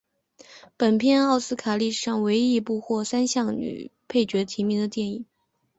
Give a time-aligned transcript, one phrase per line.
[0.77, 5.25] 本片奥斯卡历史上唯一一部获得三项女配角提名的电影。